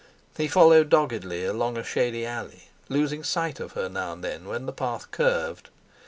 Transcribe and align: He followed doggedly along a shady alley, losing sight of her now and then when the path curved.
He 0.35 0.47
followed 0.47 0.89
doggedly 0.89 1.45
along 1.45 1.77
a 1.77 1.83
shady 1.83 2.25
alley, 2.25 2.69
losing 2.89 3.23
sight 3.23 3.59
of 3.59 3.73
her 3.73 3.87
now 3.87 4.13
and 4.13 4.23
then 4.23 4.45
when 4.47 4.65
the 4.65 4.73
path 4.73 5.11
curved. 5.11 5.69